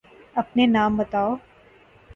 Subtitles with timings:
[0.35, 1.35] أپنے نام بتاؤ۔